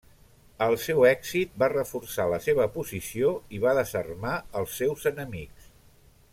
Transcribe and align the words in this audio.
El 0.67 0.71
seu 0.83 1.03
èxit 1.09 1.51
va 1.63 1.69
reforçar 1.73 2.25
la 2.33 2.41
seva 2.47 2.67
posició 2.79 3.31
i 3.59 3.63
va 3.67 3.77
desarmar 3.81 4.35
als 4.63 4.77
seus 4.83 5.07
enemics. 5.15 5.73